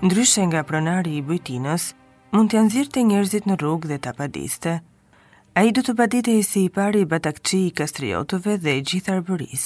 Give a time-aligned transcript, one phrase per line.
[0.02, 1.82] ndryshe nga pronari i bujtinës,
[2.34, 4.72] mund të të njerëzit në rrugë dhe të apadiste.
[5.54, 8.82] A i du të padite i si i pari i batakqi i kastriotove dhe i
[8.88, 9.64] gjithë arbëris.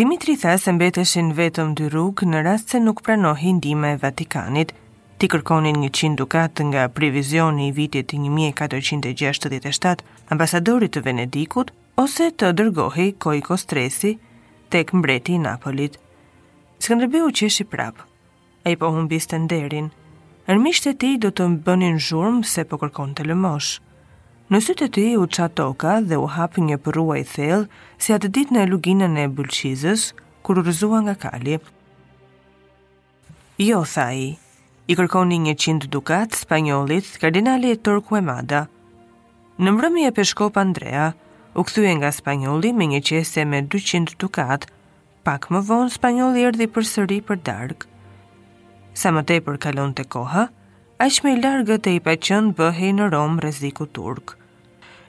[0.00, 4.72] Dimitri tha se mbeteshin vetëm dy rrugë në rast se nuk pranohi ndime e Vatikanit,
[5.18, 10.02] ti kërkonin 100 dukat nga previzioni i vitit 1467
[10.34, 11.70] ambasadorit të Venedikut,
[12.06, 14.16] ose të dërgohi Koiko Stresi
[14.74, 16.00] tek mbreti i Napolit.
[16.82, 18.02] Skëndërbi u qeshi prapë,
[18.66, 19.90] e i po humbis të nderin.
[20.52, 23.68] Ermisht e ti do të më bënin zhurmë se po kërkon të lëmosh.
[24.50, 27.68] Në sytë e ti u qatoka dhe u hapë një përrua i thellë
[28.02, 30.08] si atë dit në luginën e bulqizës,
[30.42, 31.58] kur u rëzua nga kali.
[33.68, 34.28] Jo, tha i,
[34.90, 38.64] i kërkon një qindë dukat, spanyolit, kardinali e torku e mada.
[39.62, 41.12] Në mërëmi e peshkop Andrea,
[41.54, 44.68] u këthuje nga spanyoli me një qese me 200 dukat,
[45.26, 47.94] pak më vonë spanyoli erdi për sëri për darkë
[48.96, 50.46] sa më për kalon të koha,
[51.04, 54.32] aq më i largë të i paqen bëhej në Rom rreziku turk.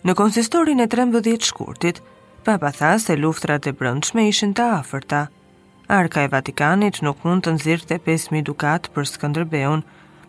[0.04, 2.02] Në konsistorin e 13 shkurtit,
[2.48, 5.22] papa tha se luftrat e brëndshme ishin të afërta.
[6.00, 9.84] Arka e Vatikanit nuk mund të nxirrte 5000 dukat për Skënderbeun,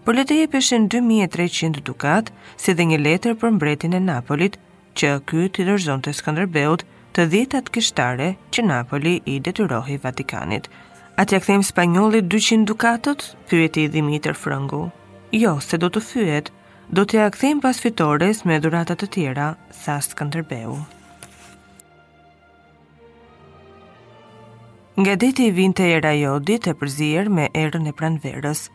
[0.06, 4.54] por le të jepeshin 2300 dukat si dhe një letër për mbretin e Napolit,
[4.98, 10.70] që ky t'i dorëzonte Skënderbeut të dhjetat kishtare që Napoli i detyrohi Vatikanit.
[11.18, 14.84] A të jakëthejmë spanyolit 200 dukatët, Pyet i Dimitër Frëngu.
[15.34, 16.50] Jo, se do të fyet,
[16.94, 19.48] do të jakëthejmë pas fitores me duratat të tjera,
[19.82, 20.76] thastë këndërbeu.
[25.02, 28.68] Nga deti i vinte e rajodit e përzir me erën e pranverës,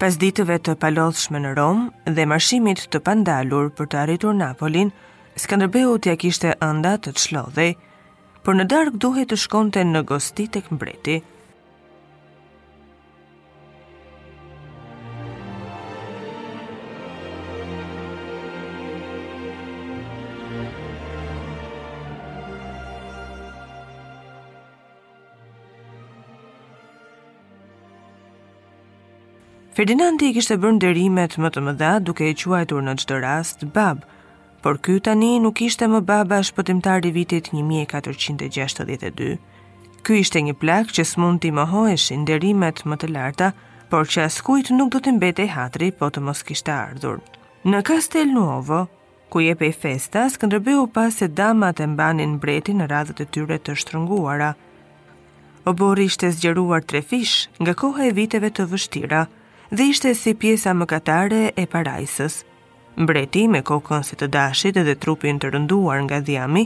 [0.00, 4.92] pas ditëve të palodhshme në Romë dhe marshimit të pandalur për të arritur Napolin,
[5.40, 7.72] Skanderbeu t'ja kishte ënda të të shlodhej,
[8.44, 11.20] por në dark duhet të shkonte në gostit e këmbreti,
[29.70, 34.00] Ferdinandi i kishte bërë nderimet më të mëdha duke e quajtur në çdo rast bab,
[34.64, 39.28] por ky tani nuk ishte më baba shpëtimtar i vitit 1462.
[40.02, 43.52] Ky ishte një plak që s'mund t'i mohoheshin nderimet më të larta,
[43.92, 47.22] por që askujt nuk do të mbetej hatri po të mos kishte ardhur.
[47.62, 48.88] Në Castel Nuovo,
[49.30, 53.58] ku jepej i festa, Skënderbeu pas se damat e mbanin mbretin në radhët e tyre
[53.62, 54.50] të shtrënguara.
[55.70, 59.28] Obori ishte zgjeruar trefish nga koha e viteve të vështira–
[59.78, 62.40] dhe ishte si pjesa mëkatare e parajsës.
[62.98, 66.64] Mbreti me kokën si të dashit dhe trupin të rënduar nga dhjami,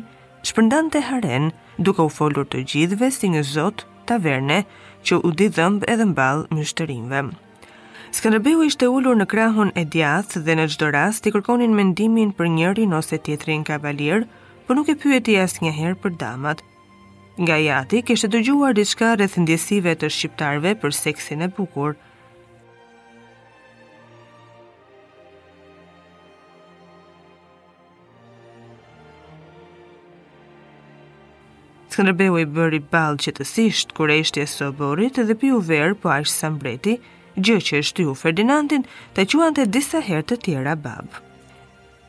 [0.49, 4.63] shpërndan të haren duke u folur të gjithve si një zot taverne
[5.05, 7.21] që u di dhëmb edhe mbal mështërimve.
[8.17, 12.51] Skanderbeu ishte ulur në krahun e djath dhe në gjdo rast i kërkonin mendimin për
[12.57, 14.25] njërin ose tjetrin kavalier,
[14.65, 16.65] për nuk e i as njëherë për damat.
[17.37, 21.97] Nga jati, kështë të gjuar diçka rëthëndjesive ndjesive të shqiptarve për seksin e bukur,
[31.95, 34.17] Skanderbeu i bëri ballë qetësisht kur e
[34.51, 36.97] soborit dhe piu verë po aq sa mbreti,
[37.39, 38.83] gjë që e shtyu Ferdinandin
[39.15, 41.07] ta quante disa herë të tjera bab.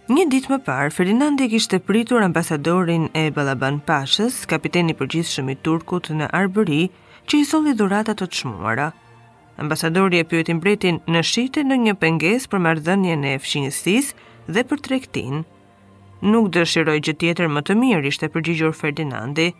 [0.09, 5.55] Një ditë më parë, Ferdinandi kishte pritur ambasadorin e Ballaban Pashës, kapiteni i përgjithshëm i
[5.55, 6.89] turkut në Arbëri,
[7.27, 8.89] që i solli dhurata të çmuara.
[9.61, 14.81] Ambasadori e pyeti mbretin në shite në një pengesë për marrëdhënien e fshinjësisë dhe për
[14.89, 15.43] tregtinë.
[16.33, 19.51] Nuk dëshiroj gjë tjetër më të mirë, ishte përgjigjur Ferdinandi.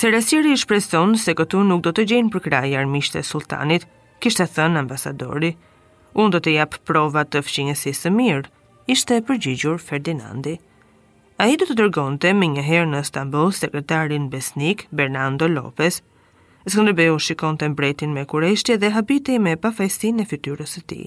[0.00, 3.82] Serasiri i shpreson se këtu nuk do të gjenë për kraj armisht e sultanit,
[4.24, 5.50] kishte thënë ambasadori.
[6.16, 8.48] Unë do të japë provat të fshinjësi së mirë,
[8.94, 10.54] ishte përgjigjur Ferdinandi.
[11.36, 16.00] A i do të dërgonte me njëherë në Istanbul sekretarin Besnik, Bernardo Lopez.
[16.64, 21.02] Skëndërbeu shikon të mbretin me kureshtje dhe habiti me pafajstin e fytyrës të ti.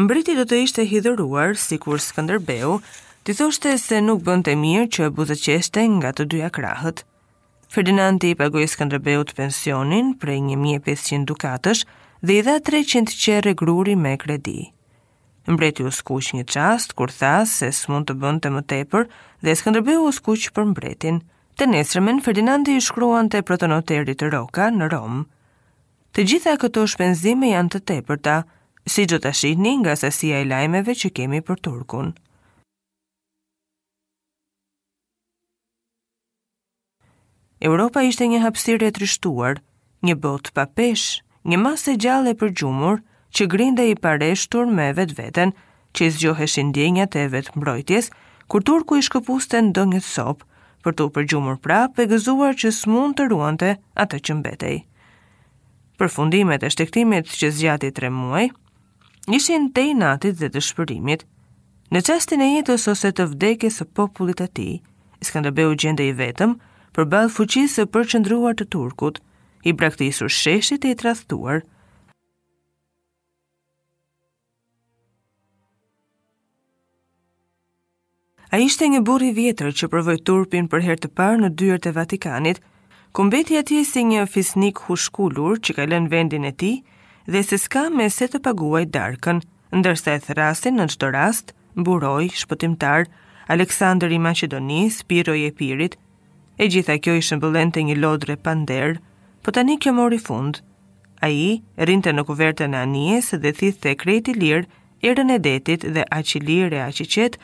[0.00, 2.80] Mbreti do të ishte hidhëruar, si kur Skëndërbeu,
[3.28, 7.04] të thoshte se nuk bënd të mirë që buzëqeshte nga të dyja krahët.
[7.68, 11.80] Ferdinandi i pagoj Skanderbeut pensionin prej 1500 dukatësh
[12.24, 14.70] dhe i dha 300 qerre gruri me kredi.
[15.46, 19.04] Mbreti u skuq një qast, kur tha se s'mund të bënd të më tepër
[19.44, 21.20] dhe Skanderbeut u skuq për mbretin.
[21.60, 25.20] Të nesrëmen, Ferdinandi i shkruan të protonoterit të Roka në Romë.
[26.14, 28.36] Të gjitha këto shpenzime janë të tepërta,
[28.88, 32.14] si gjithë të nga sasia e lajmeve që kemi për Turkun.
[37.60, 39.58] Europa ishte një hapësirë e trishtuar,
[40.06, 43.00] një botë pa peshë, një masë gjallë e përgjumur
[43.34, 45.52] që grinde i pareshtur me vetë vetën
[45.96, 48.10] që i zgjoheshin djenjat e vetë mbrojtjes,
[48.46, 50.46] kur turku i shkëpusten në dëngjët sopë
[50.86, 53.72] për të përgjumur prapë e gëzuar që s'mun të ruante
[54.04, 54.78] atë që mbetej.
[55.98, 58.52] Për fundimet e shtektimit që zgjati tre muaj,
[59.34, 61.24] ishin te i natit dhe të shpërimit.
[61.90, 64.68] Në qastin e jetës ose të vdekjes së popullit të ti,
[65.26, 66.52] Skanderbeu gjende i vetëm,
[66.96, 69.18] për balë fuqisë për qëndruar të Turkut,
[69.68, 71.64] i praktisur sheshtit e i trastuar,
[78.48, 81.90] A ishte një buri vjetër që përvoj turpin për her të parë në dyër të
[81.98, 82.60] Vatikanit,
[83.18, 86.70] mbeti ati si një fisnik hushkullur që ka lën vendin e ti
[87.26, 89.42] dhe se s'ka me se të paguaj darkën,
[89.76, 93.04] ndërsa e thrasin në qëtë rast, buroj, shpëtimtar,
[93.54, 95.98] Aleksandr i Macedonis, Piroj e Pirit,
[96.58, 98.96] e gjitha kjo i shëmbëllen të një lodre pander,
[99.46, 100.58] po tani kjo mori fund.
[101.24, 101.60] A i
[101.90, 104.66] rinte në kuverte në anies dhe thithë të kreti lirë,
[105.08, 107.38] erën e detit dhe aqilir e aqicet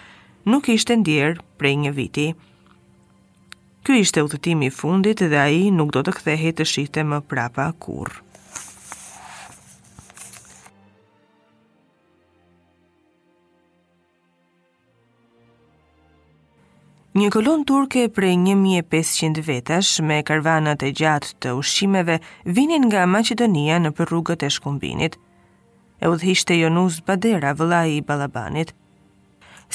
[0.50, 2.26] nuk ishte ndjerë prej një viti.
[3.84, 7.70] Ky ishte udhëtimi i fundit dhe ai nuk do të kthehej të shihte më prapa
[7.84, 8.23] kurrë.
[17.14, 22.16] Një kolon turke prej 1500 vetash me karvanat e gjatë të ushqimeve
[22.56, 25.14] vinin nga Macedonia në për rrugët e shkumbinit.
[26.02, 28.74] E u dhishtë jonuz badera vëllai i balabanit.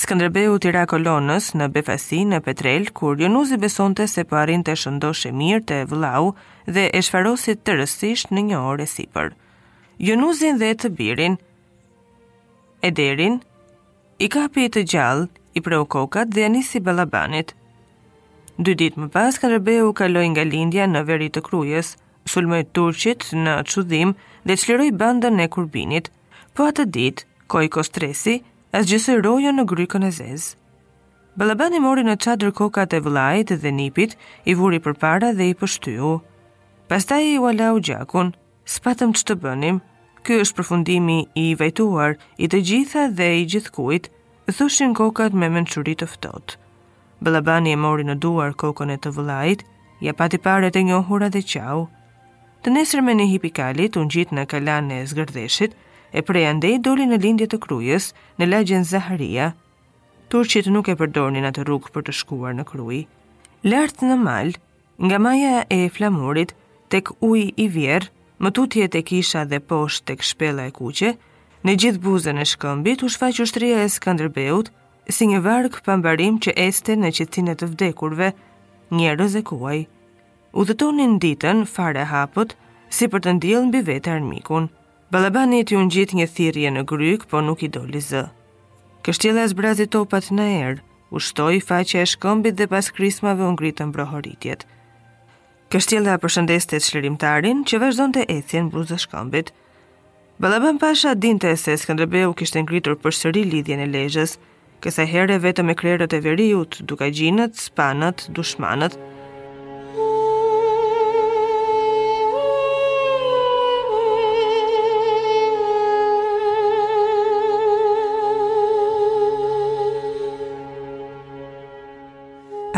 [0.03, 4.75] Skënderbeu tira kolonës në Befasi në Petrel, kur jonuz i besonte se parin po të
[4.83, 6.33] shëndosh mirë të vëllau
[6.67, 9.31] dhe e shfarosit të rësisht në një orë e sipër.
[10.11, 11.35] Jonuzin dhe të birin,
[12.83, 13.39] e derin,
[14.19, 17.53] i kapi të gjallë, i preu kokat dhe anisi balabanit.
[18.65, 21.93] Dy dit më pas, Karabeu u kaloi nga lindja në veri të krujes,
[22.29, 24.11] sulmoj turqit në qudhim
[24.45, 26.11] dhe qliroj bandën e kurbinit,
[26.53, 28.41] po atë dit, koj kostresi,
[28.77, 30.55] as gjësë rojo në grykën e zezë.
[31.39, 35.55] Balabani mori në qadrë kokat e vlajt dhe nipit, i vuri për para dhe i
[35.55, 36.17] pështyu.
[36.89, 38.33] Pasta i u u gjakun,
[38.65, 39.79] s'patëm që të bënim,
[40.23, 44.09] kjo është përfundimi i vajtuar i të gjitha dhe i gjithkujt,
[44.51, 46.55] thushin kokat me mençuri të ftohtë.
[47.23, 49.63] Ballabani e mori në duar kokën e të vëllait,
[50.05, 51.87] ja pati pare të njohura dhe qau.
[52.63, 55.75] Të nesër me një hipikalit, unë gjitë në kalane e zgërdeshit,
[56.17, 58.09] e prej andej doli në lindje të krujës,
[58.39, 59.51] në lagjen Zaharia.
[60.29, 62.99] Turqit nuk e përdornin atë rrugë për të shkuar në kruj.
[63.63, 64.53] Lartë në mal,
[65.03, 66.55] nga maja e flamurit,
[66.91, 68.09] tek uj i vjerë,
[68.39, 71.15] më tutje tek isha dhe poshtë tek shpela e kuqe,
[71.67, 74.69] Në gjithë buzën e shkëmbit u shfaq ushtria e Skënderbeut
[75.11, 78.29] si një varg pambarim që este në e të vdekurve,
[78.95, 79.81] njerëz e kuaj.
[80.55, 82.55] Udhëtonin ditën fare hapët
[82.89, 84.69] si për të ndjellë mbi vetë armikun.
[85.11, 88.23] Balabani i u ngjit një thirrje në gryk, por nuk i doli zë.
[89.03, 93.89] Kështjella zbrazi topat në erë, u shtoi faqja e shkëmbit dhe pas krismave u ngritën
[93.91, 94.63] brohoritjet.
[95.73, 99.49] Kështjella përshëndeste çlirimtarin që vazhdonte ecjen buzë shkëmbit.
[100.39, 104.37] Balaban Pasha dinte se Skënderbeu kishte ngritur përsëri lidhjen e Lezhës,
[104.85, 108.95] kësaj herë vetëm me krerët e veriut, dukagjinët, spanët, dushmanët.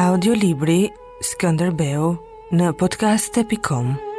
[0.09, 0.79] Audiolibri
[1.35, 2.15] Skënderbeu
[2.57, 4.09] në podcast.com